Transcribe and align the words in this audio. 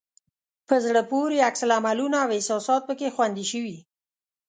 په 0.67 0.75
زړه 0.85 1.01
پورې 1.11 1.43
عکس 1.47 1.61
العملونه 1.65 2.17
او 2.23 2.29
احساسات 2.37 2.81
پکې 2.89 3.13
خوندي 3.15 3.45
شوي. 3.51 3.77